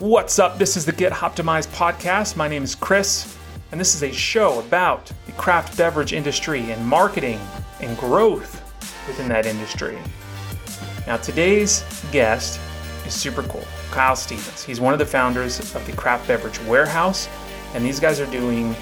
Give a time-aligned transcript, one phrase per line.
[0.00, 0.56] What's up?
[0.56, 2.34] This is the Get Optimized podcast.
[2.34, 3.36] My name is Chris,
[3.70, 7.38] and this is a show about the craft beverage industry and marketing
[7.82, 8.62] and growth
[9.06, 9.98] within that industry.
[11.06, 12.58] Now, today's guest
[13.06, 14.64] is super cool Kyle Stevens.
[14.64, 17.28] He's one of the founders of the Craft Beverage Warehouse,
[17.74, 18.74] and these guys are doing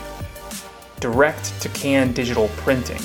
[1.00, 3.02] direct to can digital printing.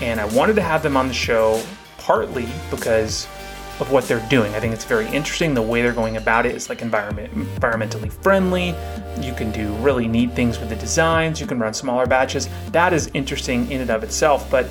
[0.00, 1.60] And I wanted to have them on the show
[1.98, 3.26] partly because
[3.80, 4.54] of what they're doing.
[4.54, 5.54] I think it's very interesting.
[5.54, 8.74] The way they're going about it is like environment environmentally friendly.
[9.20, 11.40] You can do really neat things with the designs.
[11.40, 12.48] You can run smaller batches.
[12.72, 14.50] That is interesting in and of itself.
[14.50, 14.68] But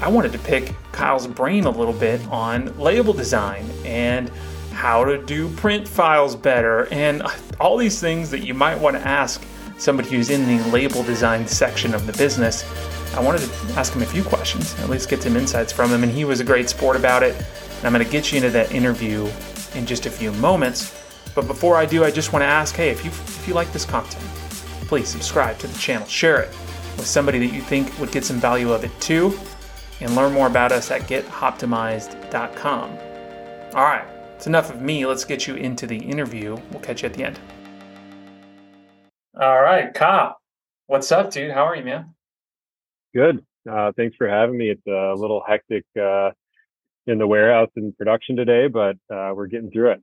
[0.00, 4.30] I wanted to pick Kyle's brain a little bit on label design and
[4.72, 7.22] how to do print files better and
[7.60, 9.44] all these things that you might want to ask
[9.76, 12.64] somebody who's in the label design section of the business.
[13.14, 16.04] I wanted to ask him a few questions, at least get some insights from him,
[16.04, 17.34] and he was a great sport about it.
[17.78, 19.30] And I'm going to get you into that interview
[19.74, 20.94] in just a few moments.
[21.34, 23.72] But before I do, I just want to ask hey, if you, if you like
[23.72, 24.24] this content,
[24.88, 26.48] please subscribe to the channel, share it
[26.96, 29.38] with somebody that you think would get some value of it too,
[30.00, 32.98] and learn more about us at getoptimized.com.
[33.74, 34.04] All right,
[34.34, 35.06] it's enough of me.
[35.06, 36.56] Let's get you into the interview.
[36.72, 37.38] We'll catch you at the end.
[39.40, 40.38] All right, Cop.
[40.86, 41.52] what's up, dude?
[41.52, 42.14] How are you, man?
[43.14, 43.44] Good.
[43.70, 44.70] Uh, thanks for having me.
[44.70, 46.30] It's a little hectic uh,
[47.08, 50.02] in the warehouse and production today, but uh, we're getting through it.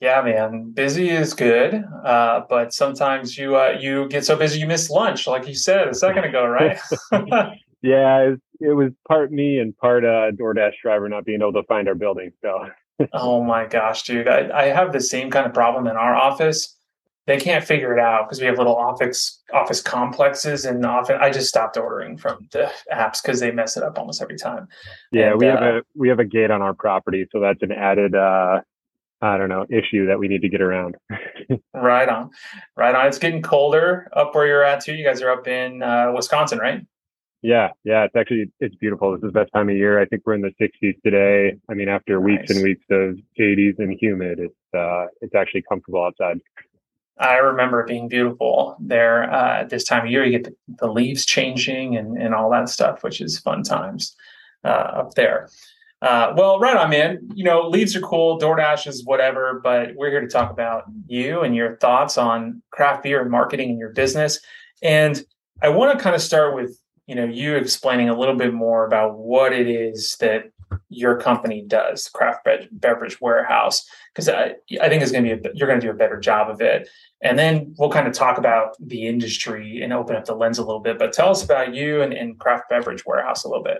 [0.00, 0.72] Yeah, man.
[0.72, 5.26] Busy is good, uh, but sometimes you uh, you get so busy you miss lunch,
[5.26, 6.78] like you said a second ago, right?
[7.80, 11.54] yeah, it was, it was, part me and part uh, DoorDash driver not being able
[11.54, 12.32] to find our building.
[12.42, 12.68] So.
[13.12, 14.28] oh my gosh, dude!
[14.28, 16.76] I, I have the same kind of problem in our office
[17.26, 21.30] they can't figure it out because we have little office office complexes and often I
[21.30, 24.68] just stopped ordering from the apps because they mess it up almost every time.
[25.10, 27.62] Yeah, and, we have uh, a we have a gate on our property, so that's
[27.62, 28.60] an added uh
[29.22, 30.96] I don't know issue that we need to get around.
[31.74, 32.30] right on,
[32.76, 33.06] right on.
[33.06, 34.94] It's getting colder up where you're at too.
[34.94, 36.84] You guys are up in uh, Wisconsin, right?
[37.40, 38.04] Yeah, yeah.
[38.04, 39.12] It's actually it's beautiful.
[39.12, 40.00] This is the best time of year.
[40.00, 41.56] I think we're in the 60s today.
[41.70, 42.24] I mean, after nice.
[42.24, 46.40] weeks and weeks of 80s and humid, it's uh, it's actually comfortable outside.
[47.18, 50.24] I remember it being beautiful there uh, at this time of year.
[50.24, 54.16] You get the, the, leaves changing and, and all that stuff, which is fun times
[54.64, 55.48] uh, up there.
[56.02, 57.18] Uh, well, right on, man.
[57.34, 61.40] You know, leaves are cool, DoorDash is whatever, but we're here to talk about you
[61.40, 64.40] and your thoughts on craft beer and marketing in your business.
[64.82, 65.24] And
[65.62, 68.86] I want to kind of start with, you know, you explaining a little bit more
[68.86, 70.50] about what it is that
[70.88, 75.52] your company does, Craft Beverage Warehouse, because I, I think it's going to be a,
[75.54, 76.88] you're going to do a better job of it.
[77.22, 80.64] And then we'll kind of talk about the industry and open up the lens a
[80.64, 80.98] little bit.
[80.98, 83.78] But tell us about you and, and Craft Beverage Warehouse a little bit.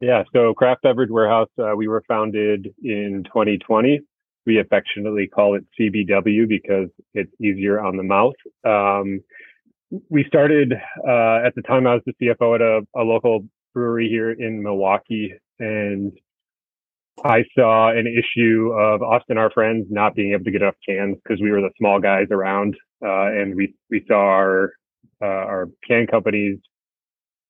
[0.00, 4.00] Yeah, so Craft Beverage Warehouse, uh, we were founded in 2020.
[4.44, 8.34] We affectionately call it CBW because it's easier on the mouth.
[8.64, 9.20] Um,
[10.08, 10.72] we started
[11.06, 14.62] uh, at the time I was the CFO at a, a local brewery here in
[14.62, 16.12] Milwaukee, and
[17.24, 20.76] I saw an issue of us and our friends not being able to get enough
[20.88, 22.74] cans because we were the small guys around,
[23.04, 24.72] uh, and we we saw our
[25.20, 26.58] uh, our can companies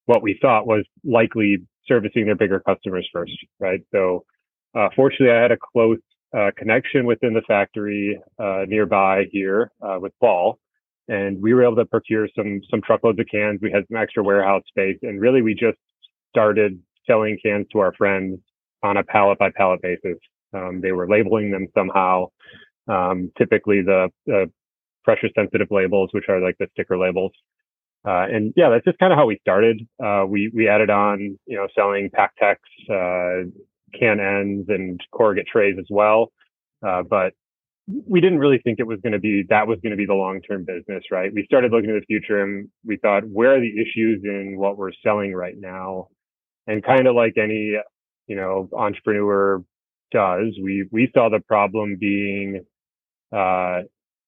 [0.06, 3.80] what we thought was likely servicing their bigger customers first, right?
[3.92, 4.24] So,
[4.74, 5.98] uh, fortunately, I had a close
[6.36, 10.58] uh, connection within the factory uh, nearby here uh, with Ball,
[11.08, 13.60] and we were able to procure some some truckloads of cans.
[13.62, 15.78] We had some extra warehouse space, and really we just
[16.30, 18.40] started selling cans to our friends
[18.82, 20.18] on a pallet by pallet basis.
[20.54, 22.26] Um, they were labeling them somehow.
[22.88, 24.10] Um, typically the,
[25.04, 27.32] pressure sensitive labels, which are like the sticker labels.
[28.06, 29.80] Uh, and yeah, that's just kind of how we started.
[30.02, 32.56] Uh, we we added on, you know, selling PakTechs,
[32.90, 33.48] uh,
[33.98, 36.32] can ends, and corrugate trays as well.
[36.84, 37.32] Uh, but
[38.08, 40.14] we didn't really think it was going to be that was going to be the
[40.14, 41.32] long term business, right?
[41.32, 44.76] We started looking at the future and we thought, where are the issues in what
[44.76, 46.08] we're selling right now?
[46.66, 47.74] And kind of like any
[48.26, 49.62] you know, entrepreneur
[50.10, 50.58] does.
[50.62, 52.64] We we saw the problem being
[53.34, 53.82] uh,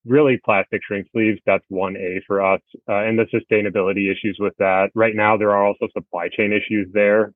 [0.05, 1.41] really plastic shrink sleeves.
[1.47, 4.91] That's one A for us, uh, and the sustainability issues with that.
[4.95, 7.33] Right now, there are also supply chain issues there,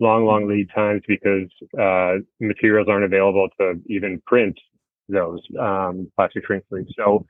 [0.00, 0.50] long long mm-hmm.
[0.50, 1.48] lead times because
[1.78, 4.58] uh, materials aren't available to even print
[5.08, 6.92] those um, plastic shrink sleeves.
[6.96, 7.26] So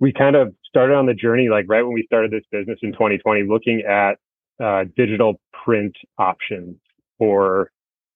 [0.00, 2.92] we kind of started on the journey, like right when we started this business in
[2.92, 4.18] 2020, looking at
[4.62, 6.76] uh, digital print options
[7.18, 7.70] for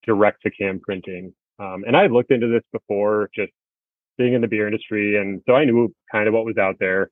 [0.05, 1.33] direct to can printing.
[1.59, 3.51] Um, and I had looked into this before, just
[4.17, 7.09] being in the beer industry, and so I knew kind of what was out there.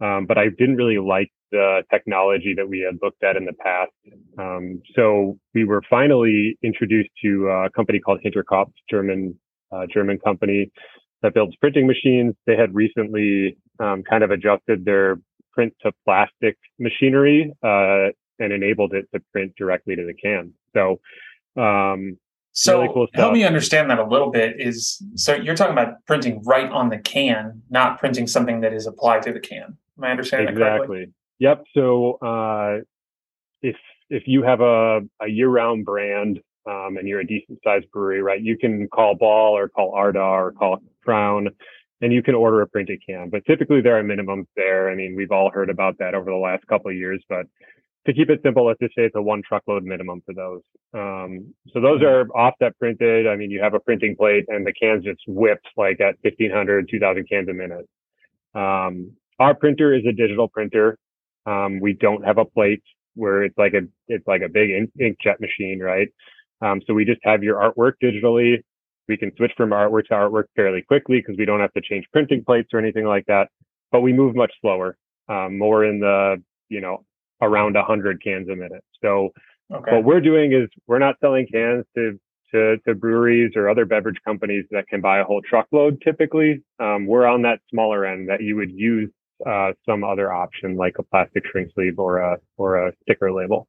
[0.00, 3.52] Um, but I didn't really like the technology that we had looked at in the
[3.54, 3.90] past.
[4.38, 9.36] Um, so we were finally introduced to a company called Hinterkopf, German
[9.72, 10.70] uh, German company.
[11.22, 12.34] that builds printing machines.
[12.46, 15.18] They had recently um, kind of adjusted their
[15.52, 18.08] print to plastic machinery uh,
[18.38, 20.52] and enabled it to print directly to the can.
[20.74, 21.00] So,
[21.58, 22.18] um,
[22.52, 24.60] so really cool help me understand that a little bit.
[24.60, 28.86] Is so you're talking about printing right on the can, not printing something that is
[28.86, 29.76] applied to the can.
[29.96, 31.06] Am I understanding exactly?
[31.38, 31.64] Yep.
[31.74, 32.78] So uh,
[33.62, 33.76] if
[34.10, 38.22] if you have a, a year round brand um, and you're a decent sized brewery,
[38.22, 41.48] right, you can call Ball or call Ardagh or call Crown
[42.00, 43.28] and you can order a printed can.
[43.28, 44.90] But typically there are minimums there.
[44.90, 47.46] I mean, we've all heard about that over the last couple of years, but
[48.08, 50.62] to keep it simple, let's just say it's a one truckload minimum for those.
[50.94, 52.06] Um, so those mm-hmm.
[52.06, 53.26] are offset printed.
[53.26, 56.88] I mean, you have a printing plate and the cans just whipped like at 1500,
[56.90, 57.86] 2000 cans a minute.
[58.54, 60.98] Um, our printer is a digital printer.
[61.44, 62.82] Um, we don't have a plate
[63.14, 66.08] where it's like a, it's like a big ink, inkjet machine, right?
[66.62, 68.62] Um, so we just have your artwork digitally.
[69.06, 72.06] We can switch from artwork to artwork fairly quickly because we don't have to change
[72.10, 73.48] printing plates or anything like that.
[73.92, 74.96] But we move much slower,
[75.28, 77.04] um, more in the, you know,
[77.40, 78.84] around 100 cans a minute.
[79.02, 79.30] So
[79.72, 79.94] okay.
[79.94, 82.18] what we're doing is we're not selling cans to,
[82.52, 86.62] to, to breweries or other beverage companies that can buy a whole truckload typically.
[86.80, 89.10] Um, we're on that smaller end that you would use
[89.46, 93.68] uh, some other option like a plastic shrink sleeve or a or a sticker label.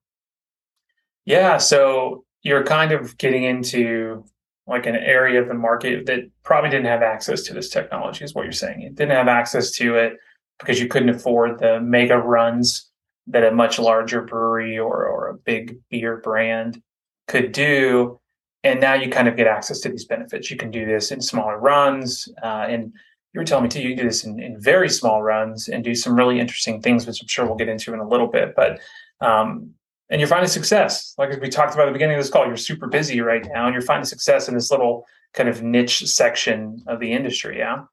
[1.26, 4.26] Yeah, so you're kind of getting into
[4.66, 8.34] like an area of the market that probably didn't have access to this technology, is
[8.34, 8.82] what you're saying.
[8.82, 10.18] It didn't have access to it
[10.60, 12.89] because you couldn't afford the mega runs
[13.30, 16.82] that a much larger brewery or, or a big beer brand
[17.28, 18.20] could do.
[18.64, 20.52] And now you kind of get access to these benefits.
[20.52, 22.28] You can do this in smaller runs.
[22.44, 22.92] Uh, and
[23.34, 25.84] you were telling me too, you can do this in, in very small runs and
[25.84, 28.56] do some really interesting things, which I'm sure we'll get into in a little bit.
[28.56, 28.80] But
[29.22, 29.74] um,
[30.10, 31.14] and you're finding success.
[31.18, 33.66] Like we talked about at the beginning of this call, you're super busy right now
[33.66, 37.60] and you're finding success in this little kind of niche section of the industry.
[37.60, 37.84] Yeah.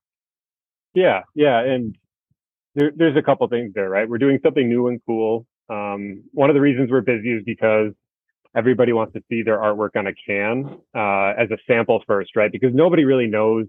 [0.95, 1.23] Yeah.
[1.35, 1.61] Yeah.
[1.61, 1.97] And
[2.77, 4.09] there, there's a couple things there, right?
[4.09, 5.47] We're doing something new and cool.
[5.69, 7.93] Um, one of the reasons we're busy is because
[8.55, 12.53] everybody wants to see their artwork on a can uh, as a sample first, right?
[12.53, 13.67] Because nobody really knows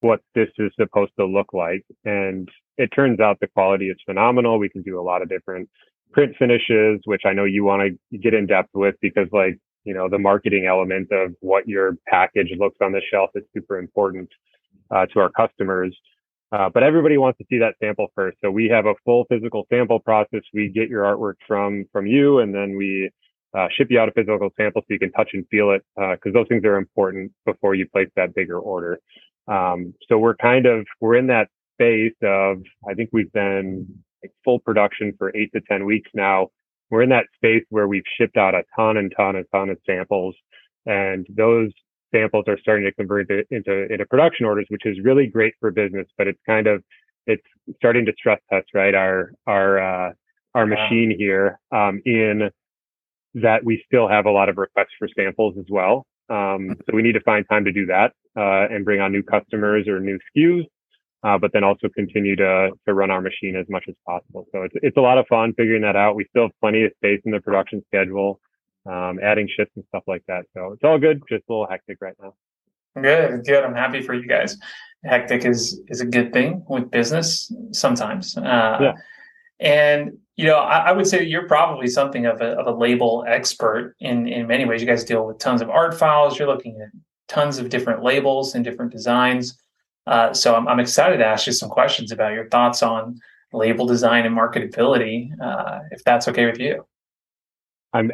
[0.00, 1.82] what this is supposed to look like.
[2.04, 4.58] And it turns out the quality is phenomenal.
[4.58, 5.68] We can do a lot of different
[6.12, 9.94] print finishes, which I know you want to get in depth with because like, you
[9.94, 14.28] know, the marketing element of what your package looks on the shelf is super important
[14.90, 15.96] uh, to our customers.
[16.54, 18.36] Uh, but everybody wants to see that sample first.
[18.40, 20.42] So we have a full physical sample process.
[20.52, 23.10] We get your artwork from, from you and then we
[23.58, 26.30] uh, ship you out a physical sample so you can touch and feel it because
[26.30, 29.00] uh, those things are important before you place that bigger order.
[29.48, 32.58] Um, so we're kind of we're in that space of
[32.88, 33.86] I think we've been
[34.22, 36.48] like full production for eight to 10 weeks now.
[36.88, 39.78] We're in that space where we've shipped out a ton and ton and ton of
[39.84, 40.36] samples
[40.86, 41.70] and those
[42.14, 46.06] samples are starting to convert into, into production orders, which is really great for business,
[46.16, 46.82] but it's kind of,
[47.26, 47.42] it's
[47.76, 48.94] starting to stress test, right?
[48.94, 50.12] Our, our, uh,
[50.54, 52.50] our machine here, um, in
[53.34, 56.06] that we still have a lot of requests for samples as well.
[56.30, 59.22] Um, so we need to find time to do that, uh, and bring on new
[59.22, 60.64] customers or new SKUs
[61.24, 64.46] uh, but then also continue to to run our machine as much as possible.
[64.52, 66.14] So it's it's a lot of fun figuring that out.
[66.14, 68.40] We still have plenty of space in the production schedule,
[68.86, 70.44] um, adding shifts and stuff like that.
[70.54, 71.22] So it's all good.
[71.28, 72.34] Just a little hectic right now.
[73.00, 73.64] Good, good.
[73.64, 74.56] I'm happy for you guys.
[75.04, 78.36] Hectic is is a good thing with business sometimes.
[78.36, 78.92] Uh, yeah.
[79.60, 83.24] And you know, I, I, would say you're probably something of a, of a label
[83.26, 84.80] expert in in many ways.
[84.80, 86.38] You guys deal with tons of art files.
[86.38, 86.88] You're looking at
[87.28, 89.58] tons of different labels and different designs.
[90.06, 93.18] Uh, so I'm, I'm, excited to ask you some questions about your thoughts on
[93.54, 96.86] label design and marketability, uh, if that's okay with you.
[97.94, 98.12] I'm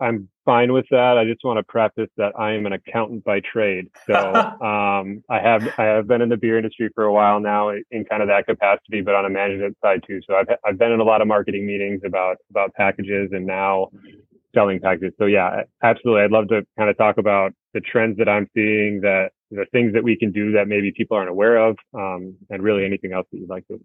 [0.00, 1.16] I'm fine with that.
[1.18, 3.88] I just want to preface that I am an accountant by trade.
[4.06, 7.70] So um, I have I have been in the beer industry for a while now
[7.70, 10.20] in kind of that capacity, but on a management side too.
[10.28, 13.88] So I've I've been in a lot of marketing meetings about about packages and now
[14.54, 15.12] selling packages.
[15.18, 16.22] So yeah, absolutely.
[16.22, 19.92] I'd love to kind of talk about the trends that I'm seeing that the things
[19.94, 23.26] that we can do that maybe people aren't aware of, um, and really anything else
[23.30, 23.80] that you'd like to.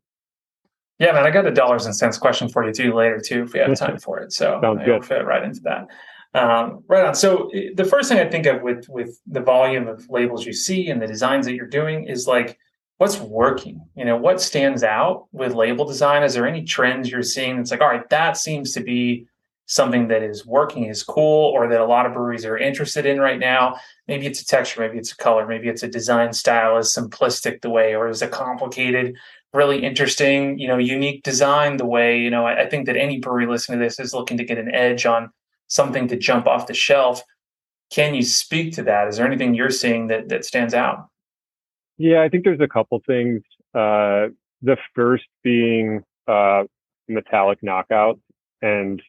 [1.02, 3.54] Yeah, man, I got a dollars and cents question for you too later too, if
[3.54, 4.32] we have time for it.
[4.32, 5.04] So Sounds good.
[5.04, 5.88] fit right into that.
[6.40, 7.16] Um, right on.
[7.16, 10.92] So the first thing I think of with with the volume of labels you see
[10.92, 12.60] and the designs that you're doing is like
[13.00, 13.84] what's working.
[13.96, 16.22] You know, what stands out with label design?
[16.22, 19.26] Is there any trends you're seeing that's like, all right, that seems to be
[19.66, 23.20] something that is working is cool or that a lot of breweries are interested in
[23.20, 23.78] right now.
[24.08, 27.62] Maybe it's a texture, maybe it's a color, maybe it's a design style is simplistic
[27.62, 29.16] the way, or is it complicated,
[29.54, 33.20] really interesting, you know, unique design the way, you know, I, I think that any
[33.20, 35.30] brewery listening to this is looking to get an edge on
[35.68, 37.22] something to jump off the shelf.
[37.92, 39.10] Can you speak to that?
[39.10, 41.08] Is there anything you're seeing that that stands out?
[41.98, 43.42] Yeah, I think there's a couple things.
[43.76, 44.28] Uh,
[44.62, 46.64] the first being uh,
[47.08, 48.22] metallic knockouts,
[48.62, 49.02] and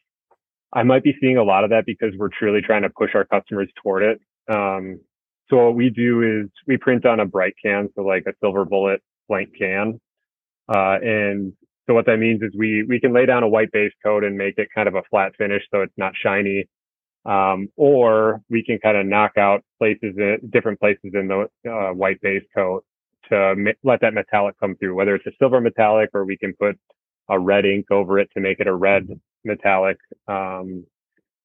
[0.73, 3.25] I might be seeing a lot of that because we're truly trying to push our
[3.25, 4.19] customers toward it.
[4.51, 4.99] Um,
[5.49, 8.65] so what we do is we print on a bright can, so like a silver
[8.65, 9.99] bullet blank can,
[10.69, 11.53] uh, and
[11.87, 14.37] so what that means is we we can lay down a white base coat and
[14.37, 16.65] make it kind of a flat finish, so it's not shiny.
[17.25, 21.93] Um, or we can kind of knock out places, in, different places in the uh,
[21.93, 22.83] white base coat
[23.29, 26.53] to ma- let that metallic come through, whether it's a silver metallic or we can
[26.59, 26.77] put
[27.29, 29.07] a red ink over it to make it a red
[29.45, 29.97] metallic.
[30.27, 30.85] Um,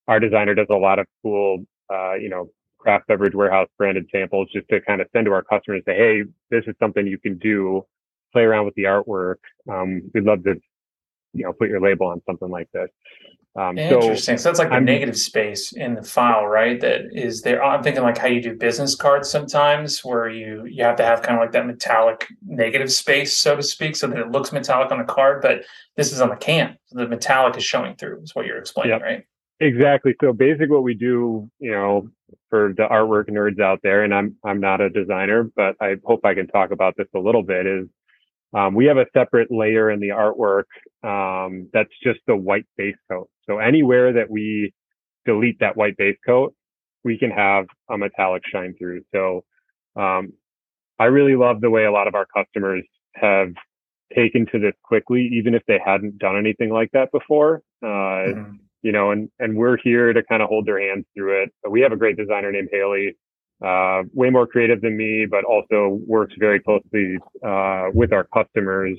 [0.08, 4.48] our designer does a lot of cool, uh, you know, craft beverage warehouse branded samples
[4.52, 7.38] just to kind of send to our customers say, Hey, this is something you can
[7.38, 7.84] do.
[8.32, 9.36] Play around with the artwork.
[9.70, 10.54] Um, we'd love to,
[11.32, 12.88] you know, put your label on something like this.
[13.56, 14.36] Um, Interesting.
[14.36, 16.80] So, so that's like the I'm, negative space in the file, right?
[16.80, 17.64] That is there.
[17.64, 21.22] I'm thinking like how you do business cards sometimes, where you you have to have
[21.22, 24.92] kind of like that metallic negative space, so to speak, so that it looks metallic
[24.92, 25.64] on the card, but
[25.96, 26.76] this is on the can.
[26.86, 28.22] So the metallic is showing through.
[28.22, 29.02] Is what you're explaining, yep.
[29.02, 29.24] right?
[29.58, 30.14] Exactly.
[30.20, 32.08] So basically, what we do, you know,
[32.50, 36.24] for the artwork nerds out there, and I'm I'm not a designer, but I hope
[36.24, 37.66] I can talk about this a little bit.
[37.66, 37.88] Is
[38.54, 40.64] um, we have a separate layer in the artwork
[41.02, 43.28] um, that's just the white base coat.
[43.46, 44.72] So anywhere that we
[45.26, 46.54] delete that white base coat,
[47.04, 49.02] we can have a metallic shine through.
[49.14, 49.44] So
[49.96, 50.32] um,
[50.98, 53.52] I really love the way a lot of our customers have
[54.14, 57.62] taken to this quickly, even if they hadn't done anything like that before.
[57.82, 58.52] Uh, mm-hmm.
[58.82, 61.52] You know, and and we're here to kind of hold their hands through it.
[61.68, 63.16] We have a great designer named Haley
[63.64, 68.98] uh, way more creative than me, but also works very closely uh, with our customers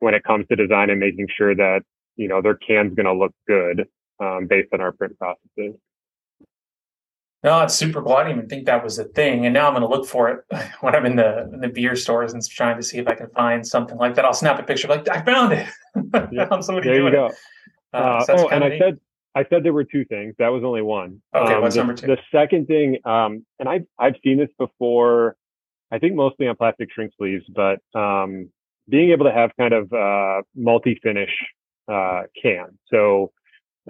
[0.00, 1.80] when it comes to design and making sure that
[2.16, 3.86] you know their can's going to look good
[4.20, 5.78] um, based on our print processes.
[7.42, 8.12] No, it's super cool.
[8.12, 10.28] I didn't even think that was a thing, and now I'm going to look for
[10.28, 10.44] it
[10.80, 13.30] when I'm in the in the beer stores and trying to see if I can
[13.30, 14.24] find something like that.
[14.24, 15.66] I'll snap a picture, like I found it.
[16.14, 17.26] I found somebody there you go.
[17.26, 17.34] It.
[17.92, 18.78] Uh, so oh, and I neat.
[18.78, 19.00] said
[19.34, 20.34] I said there were two things.
[20.38, 21.22] That was only one.
[21.34, 22.06] Okay, um, what's the, number two?
[22.06, 25.36] The second thing, um, and I've I've seen this before.
[25.92, 28.50] I think mostly on plastic shrink sleeves, but um,
[28.88, 31.30] being able to have kind of uh, multi-finish
[31.90, 32.78] uh, can.
[32.92, 33.32] So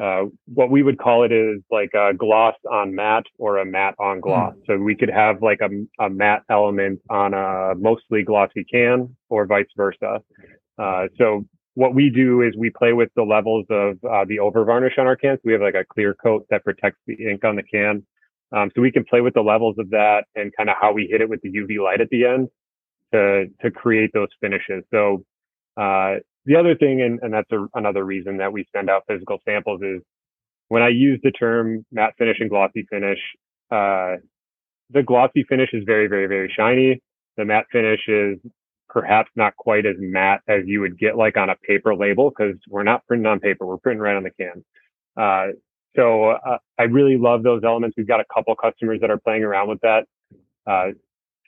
[0.01, 3.97] uh, what we would call it is like a gloss on matte or a matte
[3.99, 4.55] on gloss.
[4.55, 4.67] Mm.
[4.67, 5.69] So we could have like a,
[6.03, 10.23] a matte element on a mostly glossy can, or vice versa.
[10.79, 14.65] Uh, so what we do is we play with the levels of uh, the over
[14.65, 15.39] varnish on our cans.
[15.45, 18.05] We have like a clear coat that protects the ink on the can.
[18.53, 21.07] Um, so we can play with the levels of that and kind of how we
[21.09, 22.49] hit it with the UV light at the end
[23.13, 24.83] to, to create those finishes.
[24.91, 25.25] So,
[25.77, 29.39] uh, the other thing, and, and that's a, another reason that we send out physical
[29.45, 30.01] samples is
[30.69, 33.19] when I use the term matte finish and glossy finish,
[33.71, 34.17] uh,
[34.91, 37.01] the glossy finish is very, very, very shiny.
[37.37, 38.39] The matte finish is
[38.91, 42.57] perhaps not quite as matte as you would get like on a paper label because
[42.69, 43.65] we're not printing on paper.
[43.65, 44.65] We're printing right on the can.
[45.17, 45.53] Uh,
[45.97, 47.97] so uh, I really love those elements.
[47.97, 50.07] We've got a couple customers that are playing around with that.
[50.67, 50.89] Uh,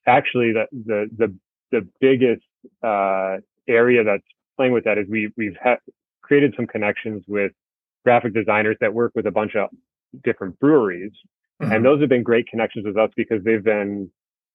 [0.07, 1.35] actually, the the the
[1.71, 2.43] the biggest
[2.83, 4.25] uh, area that's
[4.57, 5.79] playing with that is we we've ha-
[6.23, 7.53] created some connections with
[8.05, 9.69] graphic designers that work with a bunch of
[10.25, 11.13] different breweries,
[11.61, 11.73] mm-hmm.
[11.73, 14.11] and those have been great connections with us because they've been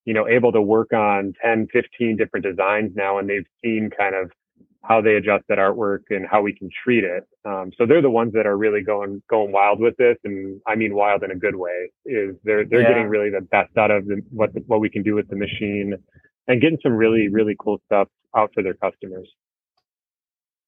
[0.08, 4.16] you know, able to work on 10, 15 different designs now, and they've seen kind
[4.16, 4.32] of
[4.82, 7.28] how they adjust that artwork and how we can treat it.
[7.44, 10.76] Um, so they're the ones that are really going going wild with this, and I
[10.76, 11.92] mean wild in a good way.
[12.06, 12.88] Is they're they're yeah.
[12.88, 15.36] getting really the best out of the, what the, what we can do with the
[15.36, 15.94] machine,
[16.48, 19.30] and getting some really really cool stuff out for their customers.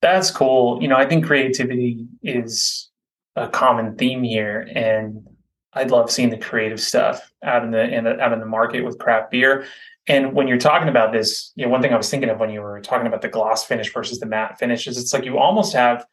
[0.02, 0.82] That's cool.
[0.82, 2.90] You know, I think creativity is
[3.38, 5.26] a common theme here, and
[5.74, 8.82] I'd love seeing the creative stuff out in the, in the out in the market
[8.82, 9.66] with craft beer.
[10.08, 12.50] And when you're talking about this, you know, one thing I was thinking of when
[12.50, 15.38] you were talking about the gloss finish versus the matte finish is it's like you
[15.38, 16.06] almost have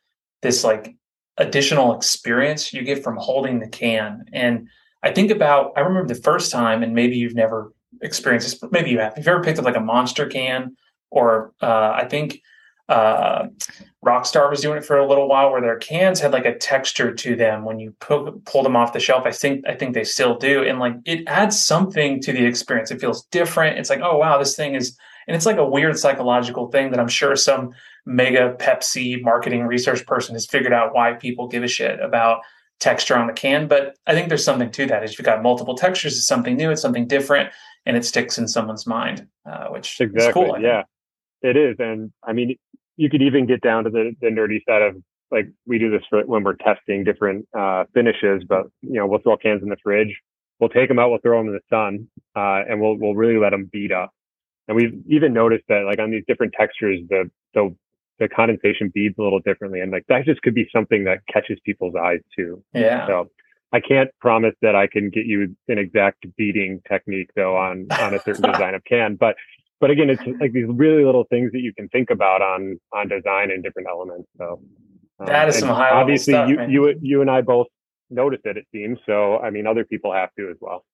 [0.43, 0.95] this like
[1.39, 4.25] additional experience you get from holding the can.
[4.33, 4.69] And
[5.03, 7.73] I think about I remember the first time, and maybe you've never
[8.03, 9.17] experienced this, but maybe you have.
[9.17, 10.77] If you ever picked up like a monster can,
[11.11, 12.43] or uh, I think
[12.88, 13.47] uh,
[14.05, 17.12] Rockstar was doing it for a little while, where their cans had like a texture
[17.12, 19.26] to them when you pull, pull them off the shelf.
[19.26, 22.90] I think I think they still do, and like it adds something to the experience.
[22.90, 23.78] It feels different.
[23.78, 27.00] It's like, oh wow, this thing is, and it's like a weird psychological thing that
[27.00, 27.73] I'm sure some
[28.05, 32.40] mega Pepsi marketing research person has figured out why people give a shit about
[32.78, 33.66] texture on the can.
[33.66, 35.02] But I think there's something to that.
[35.02, 37.50] If you've got multiple textures, it's something new, it's something different,
[37.85, 40.61] and it sticks in someone's mind, uh, which exactly, is cool.
[40.61, 40.85] Yeah.
[41.43, 42.57] It is, and I mean,
[42.97, 44.97] you could even get down to the, the nerdy side of
[45.31, 49.21] like we do this for when we're testing different uh, finishes, but you know we'll
[49.21, 50.14] throw cans in the fridge,
[50.61, 53.38] we'll take them out, we'll throw them in the sun, uh, and we'll we'll really
[53.38, 54.12] let them beat up.
[54.69, 57.75] And we've even noticed that like on these different textures, the, the,
[58.19, 59.81] the condensation beads a little differently.
[59.81, 62.62] And like that just could be something that catches people's eyes too.
[62.75, 63.07] Yeah.
[63.07, 63.31] So
[63.73, 68.14] I can't promise that I can get you an exact beading technique though on, on
[68.14, 69.37] a certain design of can, but,
[69.80, 73.09] but again, it's like these really little things that you can think about on, on
[73.09, 74.28] design and different elements.
[74.38, 74.61] So
[75.21, 76.71] um, that is some high obviously stuff, you, man.
[76.71, 77.66] you, you and I both
[78.11, 78.99] notice it, it seems.
[79.06, 80.85] So, I mean, other people have to as well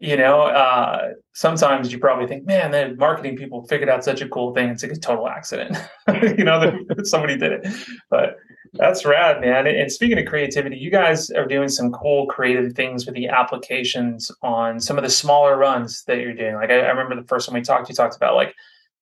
[0.00, 4.28] you know, uh, sometimes you probably think, man, the marketing people figured out such a
[4.28, 4.68] cool thing.
[4.68, 5.76] It's like a total accident,
[6.22, 7.66] you know, that somebody did it.
[8.08, 8.36] But
[8.74, 9.66] that's rad, man.
[9.66, 14.30] And speaking of creativity, you guys are doing some cool creative things with the applications
[14.42, 16.54] on some of the smaller runs that you're doing.
[16.54, 18.54] Like I, I remember the first time we talked, you talked about like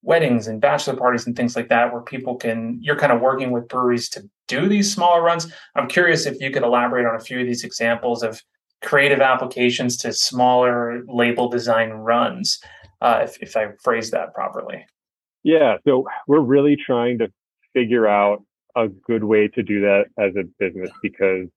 [0.03, 3.51] weddings and bachelor parties and things like that, where people can, you're kind of working
[3.51, 5.53] with breweries to do these smaller runs.
[5.75, 8.41] I'm curious if you could elaborate on a few of these examples of
[8.83, 12.61] creative applications to smaller label design runs,
[13.01, 14.87] uh, if, if I phrase that properly.
[15.43, 17.33] Yeah, so we're really trying to
[17.73, 18.45] figure out
[18.77, 21.49] a good way to do that as a business because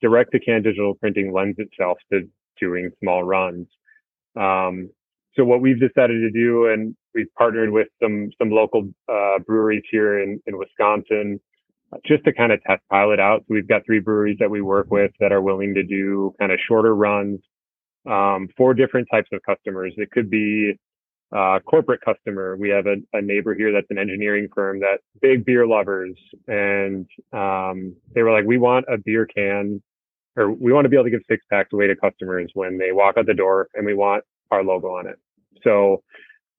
[0.00, 2.28] direct to can digital printing lends itself to
[2.60, 3.66] doing small runs.
[4.36, 4.90] Um,
[5.36, 9.82] so what we've decided to do, and we've partnered with some some local uh, breweries
[9.90, 11.40] here in in Wisconsin
[12.06, 13.40] just to kind of test pilot out.
[13.40, 16.50] So we've got three breweries that we work with that are willing to do kind
[16.50, 17.40] of shorter runs
[18.06, 19.94] um, for different types of customers.
[19.96, 20.78] It could be
[21.34, 22.56] uh, corporate customer.
[22.56, 27.06] We have a, a, neighbor here that's an engineering firm that big beer lovers, and
[27.32, 29.82] um, they were like, we want a beer can,
[30.36, 32.92] or we want to be able to give six packs away to customers when they
[32.92, 34.22] walk out the door, and we want
[34.52, 35.16] our logo on it.
[35.64, 36.02] So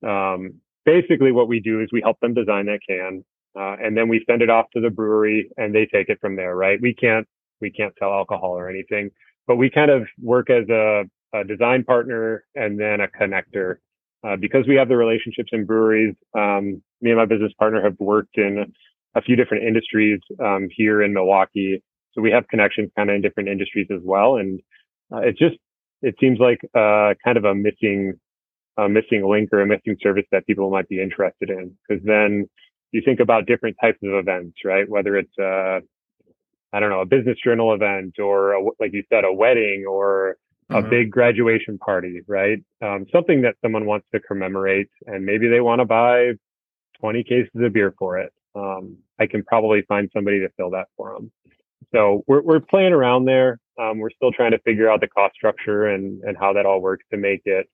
[0.06, 0.56] um,
[0.86, 3.24] basically, what we do is we help them design that can.
[3.58, 6.36] Uh, and then we send it off to the brewery and they take it from
[6.36, 6.78] there, right?
[6.82, 7.26] We can't,
[7.62, 9.12] we can't sell alcohol or anything,
[9.48, 13.78] but we kind of work as a, a design partner and then a connector.
[14.26, 17.96] Uh, because we have the relationships in breweries, um, me and my business partner have
[18.00, 18.74] worked in
[19.14, 21.84] a few different industries um, here in Milwaukee.
[22.14, 24.38] So we have connections kind of in different industries as well.
[24.38, 24.62] And
[25.14, 25.58] uh, it just,
[26.02, 28.14] it seems like uh, kind of a missing,
[28.78, 31.78] a missing link or a missing service that people might be interested in.
[31.88, 32.50] Because then
[32.92, 34.90] you think about different types of events, right?
[34.90, 35.82] Whether it's a,
[36.74, 40.38] I don't know, a business journal event or a, like you said, a wedding or
[40.70, 40.90] a mm-hmm.
[40.90, 42.60] big graduation party, right?
[42.82, 46.34] Um, something that someone wants to commemorate and maybe they want to buy
[47.00, 48.34] 20 cases of beer for it.
[48.56, 51.32] Um, I can probably find somebody to fill that for them.
[51.94, 53.60] So we're, we're playing around there.
[53.80, 56.82] Um, we're still trying to figure out the cost structure and, and how that all
[56.82, 57.70] works to make it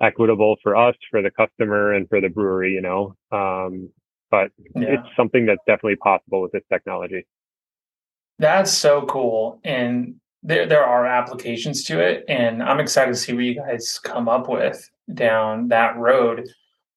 [0.00, 3.16] equitable for us, for the customer and for the brewery, you know.
[3.32, 3.90] Um,
[4.30, 4.94] but yeah.
[4.94, 7.26] it's something that's definitely possible with this technology.
[8.38, 9.60] That's so cool.
[9.64, 12.24] And there there are applications to it.
[12.28, 16.48] And I'm excited to see what you guys come up with down that road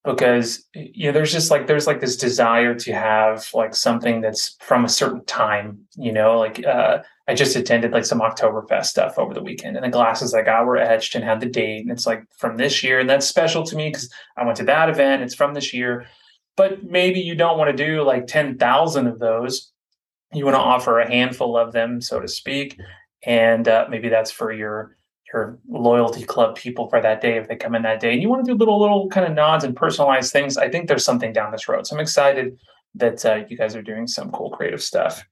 [0.04, 4.56] because you know there's just like there's like this desire to have like something that's
[4.60, 9.18] from a certain time you know like uh i just attended like some oktoberfest stuff
[9.18, 11.90] over the weekend and the glasses i got were etched and had the date and
[11.90, 14.90] it's like from this year and that's special to me because i went to that
[14.90, 16.06] event it's from this year
[16.56, 19.72] but maybe you don't want to do like 10,000 of those.
[20.32, 22.78] You want to offer a handful of them, so to speak.
[23.26, 24.96] And uh, maybe that's for your
[25.32, 28.12] your loyalty club people for that day if they come in that day.
[28.12, 30.56] And you want to do little little kind of nods and personalized things.
[30.56, 31.86] I think there's something down this road.
[31.86, 32.58] So I'm excited
[32.94, 35.24] that uh, you guys are doing some cool creative stuff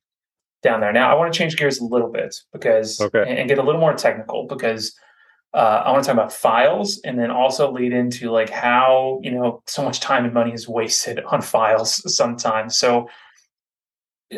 [0.63, 0.93] down there.
[0.93, 3.25] Now I want to change gears a little bit because okay.
[3.29, 4.97] and get a little more technical because
[5.55, 9.31] uh, I want to talk about files and then also lead into like how, you
[9.31, 12.77] know, so much time and money is wasted on files sometimes.
[12.77, 13.09] So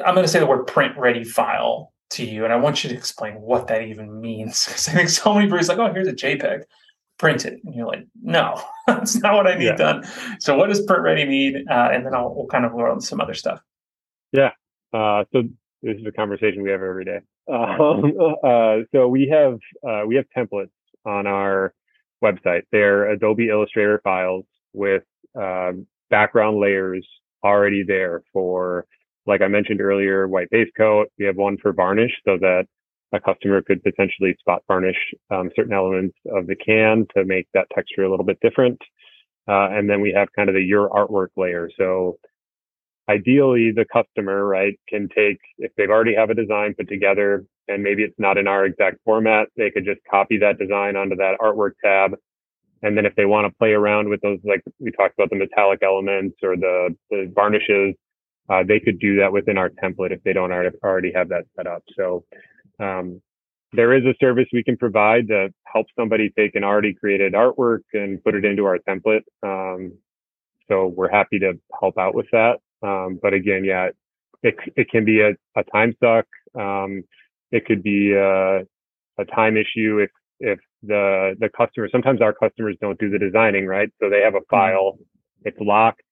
[0.05, 2.45] I'm going to say the word print ready file to you.
[2.45, 4.64] And I want you to explain what that even means.
[4.67, 6.62] Because I think so many breweries like, oh, here's a JPEG,
[7.19, 7.61] print it.
[7.64, 9.77] And you're like, no, that's not what I need yeah.
[9.77, 10.05] done.
[10.40, 11.64] So what does print ready mean?
[11.71, 13.61] Uh, and then I'll we'll kind of learn some other stuff.
[14.33, 14.51] Yeah.
[14.93, 15.43] Uh, so
[15.83, 17.21] this is a conversation we have every day.
[17.47, 20.71] Um, uh, so we have uh, we have templates
[21.05, 21.75] on our
[22.25, 22.62] website.
[22.73, 25.03] They're Adobe Illustrator files with
[25.38, 27.07] um, background layers
[27.45, 28.87] already there for,
[29.27, 31.09] like I mentioned earlier, white base coat.
[31.19, 32.67] We have one for varnish so that
[33.13, 34.97] a customer could potentially spot varnish
[35.31, 38.81] um, certain elements of the can to make that texture a little bit different.
[39.49, 41.71] Uh, and then we have kind of the your artwork layer.
[41.79, 42.19] So
[43.09, 47.83] ideally the customer, right, can take, if they've already have a design put together and
[47.83, 51.37] maybe it's not in our exact format, they could just copy that design onto that
[51.41, 52.13] artwork tab.
[52.83, 55.37] And then if they want to play around with those, like we talked about the
[55.37, 57.95] metallic elements or the, the varnishes,
[58.49, 61.67] uh, they could do that within our template if they don't already have that set
[61.67, 61.83] up.
[61.97, 62.25] So,
[62.81, 63.21] um,
[63.75, 67.81] there is a service we can provide to help somebody take an already created artwork
[67.93, 69.23] and put it into our template.
[69.43, 69.93] Um,
[70.69, 72.59] so we're happy to help out with that.
[72.83, 73.89] Um, but again, yeah,
[74.43, 76.27] it, it can be a, a time suck.
[76.59, 77.03] Um,
[77.51, 78.61] it could be a,
[79.19, 83.67] a time issue if, if the, the customer, sometimes our customers don't do the designing,
[83.67, 83.91] right?
[84.01, 84.55] So they have a mm-hmm.
[84.55, 84.99] file,
[85.43, 86.03] it's locked.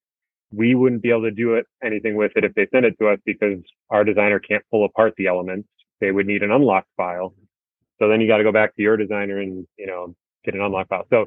[0.52, 3.08] We wouldn't be able to do it, anything with it if they send it to
[3.08, 3.58] us because
[3.90, 5.68] our designer can't pull apart the elements.
[6.00, 7.34] They would need an unlocked file.
[7.98, 10.60] So then you got to go back to your designer and, you know, get an
[10.60, 11.06] unlocked file.
[11.10, 11.26] So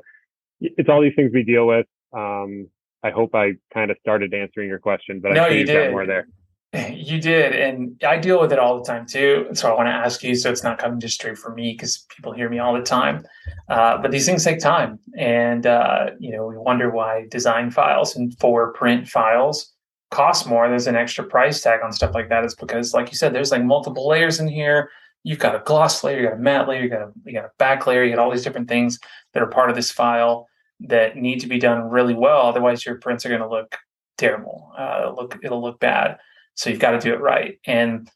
[0.59, 1.87] it's all these things we deal with.
[2.13, 2.67] Um,
[3.03, 5.91] I hope I kind of started answering your question, but no, I think you did.
[5.91, 6.27] more there.
[6.95, 9.47] You did, and I deal with it all the time too.
[9.53, 12.05] So I want to ask you, so it's not coming just straight from me because
[12.09, 13.25] people hear me all the time.
[13.69, 18.15] Uh, but these things take time, and uh, you know we wonder why design files
[18.15, 19.73] and for print files
[20.11, 20.67] cost more.
[20.67, 22.43] There's an extra price tag on stuff like that.
[22.43, 24.89] It's because, like you said, there's like multiple layers in here.
[25.23, 27.45] You've got a gloss layer, you got a matte layer, you got a you got
[27.45, 28.99] a back layer, you got all these different things
[29.33, 30.47] that are part of this file
[30.81, 32.41] that need to be done really well.
[32.41, 33.75] Otherwise, your prints are going to look
[34.17, 34.71] terrible.
[34.77, 36.17] Uh, look, it'll look bad.
[36.55, 37.59] So you've got to do it right.
[37.65, 38.09] And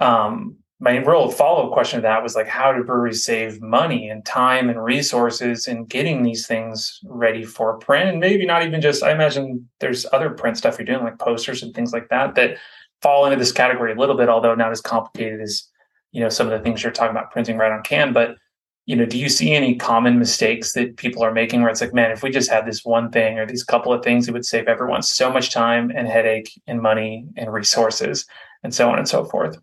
[0.00, 4.08] um, my real follow up question to that was like, how do breweries save money
[4.08, 8.10] and time and resources in getting these things ready for print?
[8.10, 11.62] And maybe not even just, I imagine there's other print stuff you're doing, like posters
[11.62, 12.58] and things like that, that
[13.00, 15.64] fall into this category a little bit, although not as complicated as,
[16.12, 18.12] you know, some of the things you're talking about printing right on can.
[18.12, 18.36] But
[18.86, 21.94] you know, do you see any common mistakes that people are making where it's like,
[21.94, 24.44] man, if we just had this one thing or these couple of things, it would
[24.44, 28.26] save everyone so much time and headache and money and resources
[28.62, 29.56] and so on and so forth?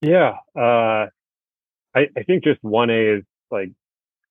[0.00, 0.36] Yeah.
[0.56, 1.06] Uh,
[1.94, 3.72] I, I think just 1A is like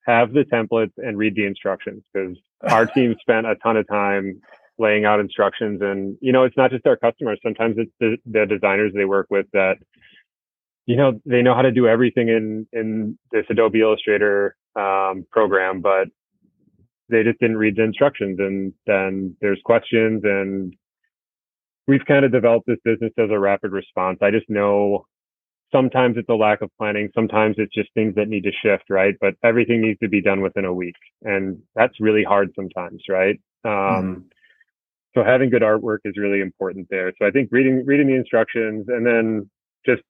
[0.08, 2.38] have the templates and read the instructions because
[2.72, 4.42] our team spent a ton of time
[4.80, 8.46] laying out instructions and you know it's not just our customers sometimes it's the, the
[8.46, 9.76] designers they work with that
[10.88, 15.82] you know they know how to do everything in in this Adobe Illustrator um, program,
[15.82, 16.08] but
[17.10, 20.74] they just didn't read the instructions, and then there's questions, and
[21.88, 24.20] we've kind of developed this business as a rapid response.
[24.22, 25.06] I just know
[25.74, 29.16] sometimes it's a lack of planning, sometimes it's just things that need to shift, right?
[29.20, 33.40] But everything needs to be done within a week, and that's really hard sometimes, right?
[33.66, 34.20] Um, mm-hmm.
[35.16, 37.12] So having good artwork is really important there.
[37.20, 39.50] So I think reading reading the instructions and then
[39.86, 40.04] just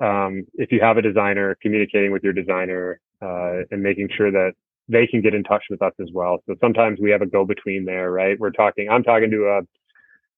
[0.00, 4.52] um, if you have a designer, communicating with your designer uh, and making sure that
[4.88, 6.38] they can get in touch with us as well.
[6.46, 8.38] So sometimes we have a go between there, right?
[8.38, 9.60] We're talking, I'm talking to a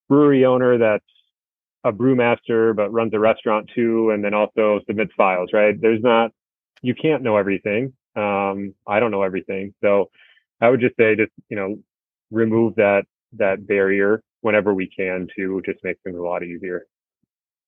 [0.08, 1.04] brewery owner that's
[1.84, 5.78] a brewmaster, but runs a restaurant too, and then also submits files, right?
[5.80, 6.32] There's not,
[6.82, 7.92] you can't know everything.
[8.16, 9.74] Um, I don't know everything.
[9.82, 10.10] So
[10.60, 11.78] I would just say, just, you know,
[12.30, 16.86] remove that, that barrier whenever we can to just make things a lot easier.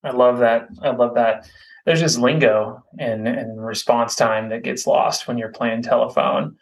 [0.02, 0.68] I love that.
[0.82, 1.50] I love that
[1.86, 6.56] there's just lingo and, and response time that gets lost when you're playing telephone.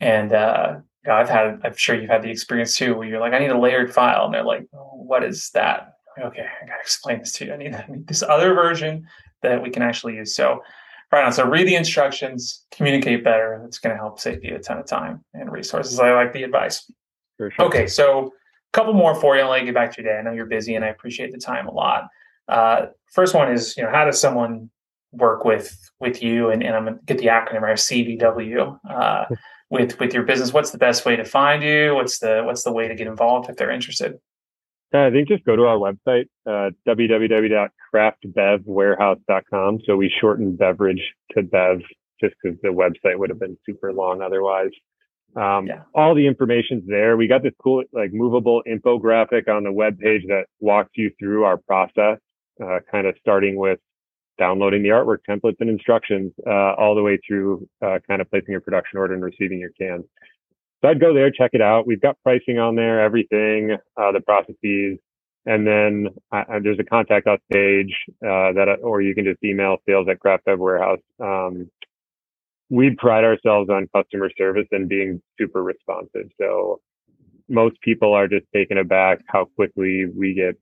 [0.00, 0.76] And uh,
[1.08, 3.58] I've had, I'm sure you've had the experience too, where you're like, I need a
[3.58, 5.94] layered file, and they're like, what is that?
[6.18, 7.52] Okay, I gotta explain this to you.
[7.52, 9.06] I need, I need this other version
[9.42, 10.34] that we can actually use.
[10.34, 10.62] So,
[11.10, 11.32] right on.
[11.32, 13.62] So, read the instructions, communicate better.
[13.66, 15.98] It's going to help save you a ton of time and resources.
[15.98, 16.90] I like the advice.
[17.38, 17.50] Sure.
[17.60, 18.30] Okay, so a
[18.72, 19.42] couple more for you.
[19.42, 20.18] I'll let you get back to your day.
[20.18, 22.08] I know you're busy, and I appreciate the time a lot.
[22.48, 24.70] Uh, first one is, you know, how does someone
[25.12, 26.50] work with with you?
[26.50, 28.78] And, and I'm going to get the acronym right, CBW.
[28.88, 29.24] Uh,
[29.70, 31.94] with with your business, what's the best way to find you?
[31.94, 34.18] What's the what's the way to get involved if they're interested?
[34.94, 39.78] I think just go to our website, uh, www.craftbevwarehouse.com.
[39.86, 41.00] So we shortened beverage
[41.34, 41.80] to bev
[42.20, 44.68] just because the website would have been super long otherwise.
[45.34, 45.84] Um, yeah.
[45.94, 47.16] All the information's there.
[47.16, 51.44] We got this cool, like, movable infographic on the web page that walks you through
[51.44, 52.18] our process
[52.62, 53.78] uh, kind of starting with
[54.38, 58.52] downloading the artwork templates and instructions uh, all the way through uh, kind of placing
[58.52, 60.04] your production order and receiving your cans.
[60.80, 61.86] So I'd go there, check it out.
[61.86, 64.98] We've got pricing on there, everything, uh, the processes,
[65.46, 66.08] and then
[66.62, 67.94] there's a contact us page
[68.24, 71.00] uh, that, or you can just email sales at Craft Warehouse.
[71.20, 71.70] Um,
[72.70, 76.30] we pride ourselves on customer service and being super responsive.
[76.40, 76.80] So
[77.48, 80.56] most people are just taken aback how quickly we get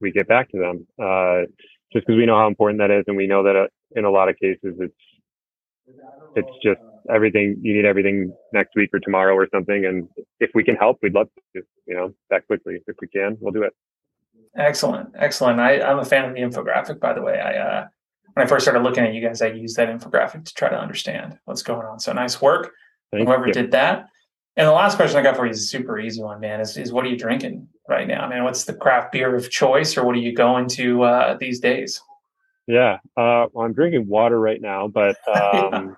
[0.00, 0.86] we get back to them.
[0.98, 1.46] Uh,
[1.92, 4.10] just because we know how important that is, and we know that uh, in a
[4.10, 4.94] lot of cases it's
[6.34, 9.86] it's just everything you need everything next week or tomorrow or something.
[9.86, 10.08] And
[10.40, 12.78] if we can help, we'd love to, you know, that quickly.
[12.86, 13.72] If we can, we'll do it.
[14.56, 15.60] Excellent, excellent.
[15.60, 17.38] I, I'm a fan of the infographic, by the way.
[17.38, 17.86] I uh,
[18.34, 20.78] when I first started looking at you guys, I used that infographic to try to
[20.78, 22.00] understand what's going on.
[22.00, 22.72] So nice work.
[23.12, 23.52] Thank Whoever you.
[23.52, 24.08] did that.
[24.56, 26.60] And the last question I got for you is a super easy one, man.
[26.60, 28.24] Is, is what are you drinking right now?
[28.24, 31.36] I mean, what's the craft beer of choice, or what are you going to uh,
[31.38, 32.00] these days?
[32.66, 35.96] Yeah, uh, well, I'm drinking water right now, but um,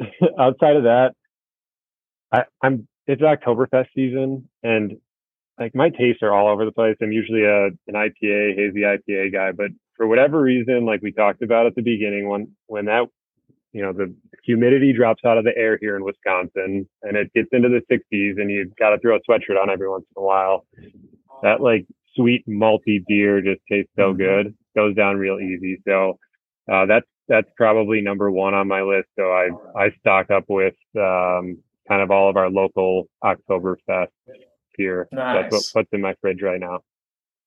[0.38, 1.12] outside of that,
[2.32, 4.96] I, I'm it's Oktoberfest season, and
[5.58, 6.96] like my tastes are all over the place.
[7.02, 11.42] I'm usually a an IPA, hazy IPA guy, but for whatever reason, like we talked
[11.42, 13.08] about at the beginning, when when that
[13.72, 17.48] you know the humidity drops out of the air here in Wisconsin and it gets
[17.52, 20.24] into the 60s, and you've got to throw a sweatshirt on every once in a
[20.24, 20.66] while.
[21.42, 24.18] That like sweet malty beer just tastes so mm-hmm.
[24.18, 25.80] good, goes down real easy.
[25.86, 26.18] So
[26.70, 29.08] uh, that's that's probably number one on my list.
[29.18, 34.08] So I I stock up with um, kind of all of our local Oktoberfest
[34.76, 35.08] beer.
[35.12, 35.50] Nice.
[35.50, 36.80] That's what, what's in my fridge right now.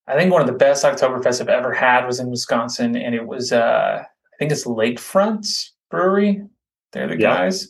[0.08, 3.26] I think one of the best Oktoberfest I've ever had was in Wisconsin, and it
[3.26, 6.44] was uh, I think it's Lakefront Brewery.
[6.92, 7.38] They're the yeah.
[7.38, 7.70] guys.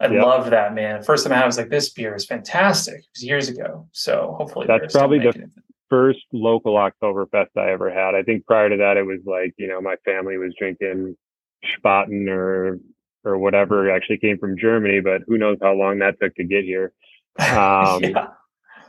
[0.00, 1.02] I love that man.
[1.02, 2.96] First time I had, I was like, this beer is fantastic.
[2.96, 5.50] It was years ago, so hopefully that's probably the
[5.88, 8.14] first local Oktoberfest I ever had.
[8.14, 11.16] I think prior to that, it was like you know my family was drinking
[11.64, 12.80] Spaten or
[13.24, 13.88] or whatever.
[13.88, 16.92] It actually came from Germany, but who knows how long that took to get here.
[17.40, 18.28] Um, yeah.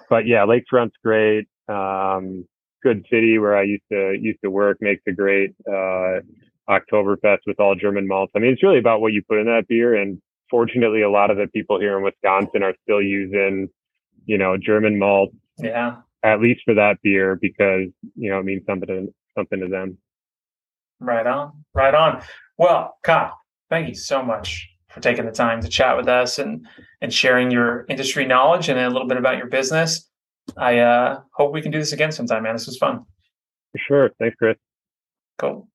[0.08, 1.48] But yeah, Lakefront's great.
[1.68, 2.46] Um,
[2.84, 6.20] Good City where I used to used to work makes a great uh,
[6.70, 8.32] Oktoberfest with all German malts.
[8.36, 9.96] I mean, it's really about what you put in that beer.
[9.96, 13.70] And fortunately, a lot of the people here in Wisconsin are still using,
[14.26, 15.32] you know, German malt.
[15.58, 15.98] Yeah.
[16.24, 19.98] At least for that beer, because you know it means something to something to them.
[21.00, 22.24] Right on, right on.
[22.58, 23.38] Well, Kyle,
[23.70, 26.66] thank you so much for taking the time to chat with us and
[27.02, 30.10] and sharing your industry knowledge and a little bit about your business.
[30.58, 32.56] I uh, hope we can do this again sometime, man.
[32.56, 33.06] This was fun.
[33.72, 34.12] For sure.
[34.20, 34.58] Thanks, Chris.
[35.38, 35.68] Cool.